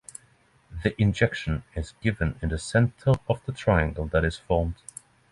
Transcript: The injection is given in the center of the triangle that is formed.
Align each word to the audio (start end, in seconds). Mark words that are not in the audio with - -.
The 0.81 0.99
injection 0.99 1.61
is 1.75 1.93
given 2.01 2.39
in 2.41 2.49
the 2.49 2.57
center 2.57 3.13
of 3.29 3.45
the 3.45 3.51
triangle 3.51 4.07
that 4.07 4.25
is 4.25 4.35
formed. 4.35 4.77